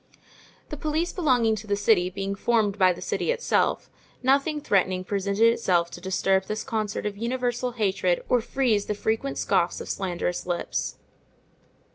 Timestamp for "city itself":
3.03-3.87